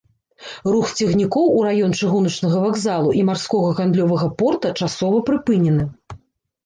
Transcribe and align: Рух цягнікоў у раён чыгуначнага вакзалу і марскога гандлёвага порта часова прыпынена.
Рух 0.75 0.87
цягнікоў 1.01 1.51
у 1.57 1.59
раён 1.67 1.91
чыгуначнага 1.99 2.57
вакзалу 2.63 3.13
і 3.21 3.23
марскога 3.29 3.69
гандлёвага 3.81 4.27
порта 4.41 4.73
часова 4.85 5.17
прыпынена. 5.33 5.85